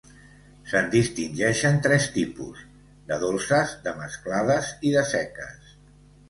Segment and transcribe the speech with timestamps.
[0.69, 2.63] Se’n distingeixen tres tipus:
[3.11, 5.71] de dolces, de mesclades i de seques.